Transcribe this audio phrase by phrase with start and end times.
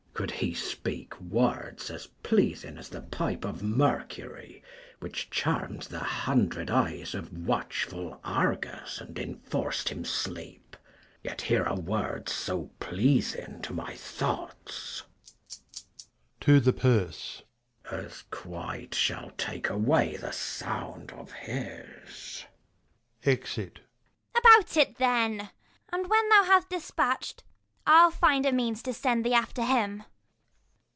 [0.21, 0.27] Mess.
[0.29, 4.61] Could he speak words as pleasing as the pipe Of Mercury,
[4.99, 10.77] which charm'd the hundred eyes Of watchful Argus, and enforc'd him sleep:
[11.23, 15.01] 55 Yet here are words so pleasing to my thoughts,
[16.41, 17.41] [To the purse.
[17.89, 22.43] As quite shall take away the sound of his.
[23.25, 23.79] [Exit.
[23.79, 24.39] Ragan.
[24.39, 25.49] About it then,
[25.91, 27.41] and when thou hast dispatch'd,
[27.87, 30.03] I'll find a means to send thee after him.